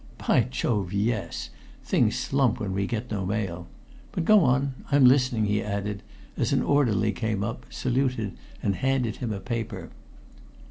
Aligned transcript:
"By 0.17 0.47
Jove, 0.49 0.93
yes! 0.93 1.51
Things 1.83 2.15
slump 2.17 2.59
when 2.59 2.73
we 2.73 2.87
get 2.87 3.11
no 3.11 3.23
mail. 3.23 3.67
But 4.11 4.25
go 4.25 4.39
on 4.43 4.73
I'm 4.91 5.05
listening," 5.05 5.45
he 5.45 5.61
added, 5.61 6.01
as 6.35 6.51
an 6.51 6.63
orderly 6.63 7.11
came 7.11 7.43
up, 7.43 7.67
saluted, 7.69 8.31
and 8.63 8.77
handed 8.77 9.17
him 9.17 9.31
a 9.31 9.39
paper. 9.39 9.91